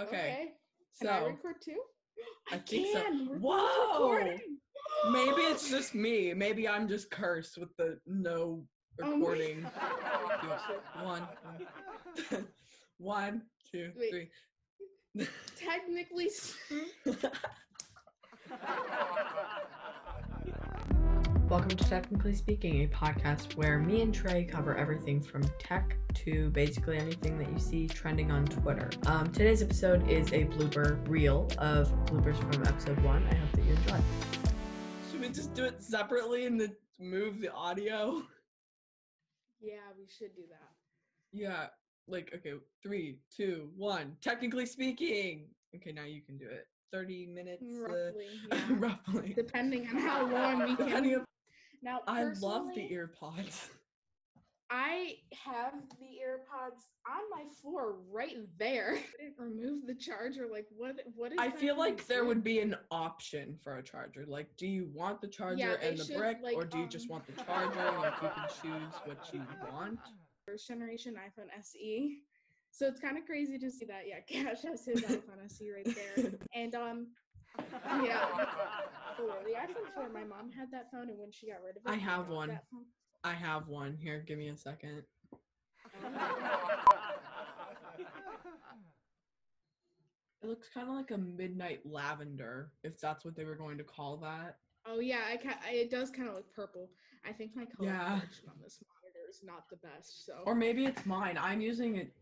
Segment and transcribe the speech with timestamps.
[0.00, 0.48] Okay.
[1.00, 1.80] Can I So record too?
[2.52, 3.28] I think can.
[3.28, 3.92] We're Whoa!
[4.12, 4.58] recording.
[5.10, 6.34] maybe it's just me.
[6.34, 8.64] Maybe I'm just cursed with the no
[9.02, 9.62] Oh recording.
[9.62, 10.60] God.
[11.02, 11.22] One,
[12.98, 14.10] one, two, Wait.
[14.10, 15.26] three.
[15.58, 16.28] Technically,
[21.50, 26.48] Welcome to Technically Speaking, a podcast where me and Trey cover everything from tech to
[26.50, 28.88] basically anything that you see trending on Twitter.
[29.06, 33.26] Um, today's episode is a blooper reel of bloopers from episode one.
[33.28, 33.98] I hope that you enjoy.
[35.10, 38.22] Should we just do it separately and then move the audio?
[39.60, 40.70] yeah, we should do that.
[41.32, 41.66] Yeah.
[42.06, 44.16] Like okay, three, two, one.
[44.22, 45.46] Technically speaking.
[45.74, 46.66] Okay, now you can do it.
[46.92, 47.62] Thirty minutes.
[47.62, 48.58] uh, Roughly, yeah.
[48.70, 49.32] roughly.
[49.34, 51.24] Depending on how long we can.
[51.82, 53.68] Now, I love the personally, EarPods.
[54.70, 58.98] I have the AirPods on my floor right there.
[59.20, 60.46] I didn't remove the charger.
[60.50, 60.96] Like, what?
[61.16, 61.38] What is?
[61.40, 62.28] I feel like there do?
[62.28, 64.24] would be an option for a charger.
[64.28, 66.86] Like, do you want the charger they and the should, brick, like, or do you
[66.86, 67.98] just um, want the charger?
[67.98, 69.98] Like, you can choose what you want.
[70.46, 72.18] first generation iPhone SE.
[72.70, 74.02] So it's kind of crazy to see that.
[74.06, 76.32] Yeah, Cash has his iPhone SE right there.
[76.54, 77.06] And um,
[78.04, 78.26] yeah,
[79.16, 81.82] for the iPhone 4, my mom had that phone, and when she got rid of
[81.84, 82.58] it, I have one.
[83.24, 84.24] I have one here.
[84.26, 85.02] Give me a second.
[90.42, 93.84] It looks kind of like a midnight lavender, if that's what they were going to
[93.84, 94.56] call that.
[94.86, 96.88] Oh yeah, I ca- I- it does kind of look purple.
[97.26, 98.14] I think my color Yeah.
[98.14, 98.20] on
[98.62, 100.24] this monitor is not the best.
[100.24, 101.36] So Or maybe it's mine.
[101.38, 102.14] I'm using it.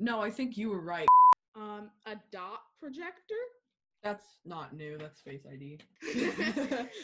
[0.00, 1.06] No, I think you were right.
[1.54, 3.34] um, a dot projector,
[4.02, 4.96] That's not new.
[4.98, 5.78] That's Face ID.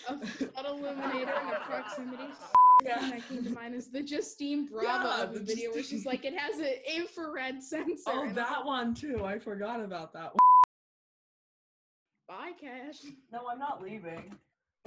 [0.09, 2.25] a flood illuminator, and a proximity.
[2.85, 2.99] Yeah.
[2.99, 6.05] thing that came to mind is the Justine Bravo Yeah, the the video where she's
[6.05, 8.03] like, it has an infrared sensor.
[8.09, 9.25] Oh, and I'm that like, one too.
[9.25, 10.37] I forgot about that one.
[12.29, 12.99] Bye, Cash.
[13.33, 14.35] No, I'm not leaving.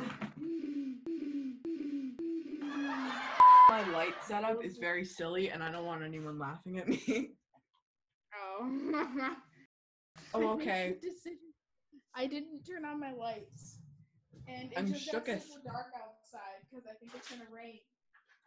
[3.70, 7.32] My light setup is very silly, and I don't want anyone laughing at me.
[8.40, 9.36] oh.
[10.34, 10.96] Oh, I made okay.
[12.16, 12.26] The decision.
[12.26, 13.78] I didn't turn on my lights.
[14.48, 15.44] And it I'm just got shooketh.
[15.44, 17.80] super dark outside because I think it's gonna rain.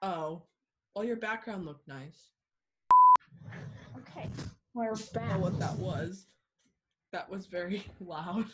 [0.03, 0.43] Oh,
[0.95, 2.31] well, your background looked nice.
[3.99, 4.29] Okay,
[4.75, 6.27] we're I don't know what that was.
[7.13, 8.47] That was very loud.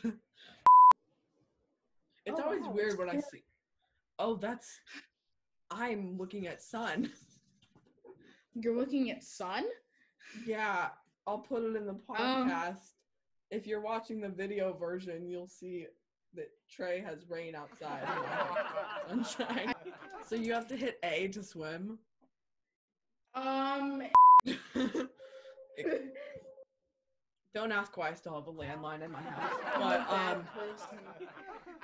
[2.26, 3.44] it's Oh, always wow, weird it's when I see.
[4.18, 4.80] Oh, that's.
[5.70, 7.10] I'm looking at sun.
[8.54, 9.64] You're looking at sun?
[10.46, 10.88] Yeah,
[11.26, 12.14] I'll put it in the Oh.
[12.14, 12.92] podcast.
[13.50, 15.86] If you're watching the video version, you'll see
[16.34, 18.06] that Trey has rain outside.
[19.08, 19.74] and Sunshine.
[20.26, 21.98] So you have to hit A to swim.
[23.34, 24.02] Um,
[27.54, 29.52] Don't ask why I still have a landline in my house.
[29.78, 30.46] But um.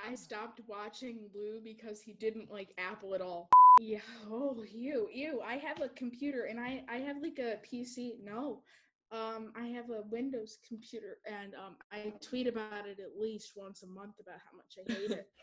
[0.06, 3.48] I stopped watching Blue because he didn't like Apple at all.
[3.80, 4.00] Yeah.
[4.30, 5.40] Oh, you, you.
[5.40, 8.22] I have a computer and I, I have like a PC.
[8.22, 8.62] No,
[9.12, 13.82] um, I have a Windows computer and um, I tweet about it at least once
[13.82, 15.28] a month about how much I hate it.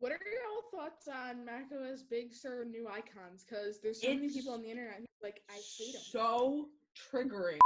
[0.00, 3.44] What are your all thoughts on macOS Big Sur new icons?
[3.44, 6.02] Because there's so many people on the internet who like I hate them.
[6.04, 6.68] so
[7.12, 7.58] triggering.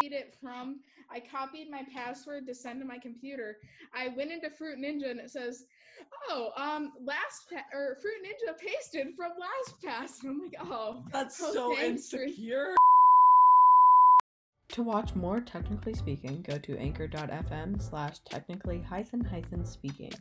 [0.00, 3.56] Copied it from I copied my password to send to my computer.
[3.94, 5.64] I went into Fruit Ninja and it says,
[6.28, 11.42] "Oh, um, last pa- or Fruit Ninja pasted from LastPass." And I'm like, "Oh, That's
[11.42, 12.74] Oh, so thanks for- insecure.
[14.70, 20.12] To watch more Technically Speaking, go to anchor.fm slash technically hyphen hyphen speaking.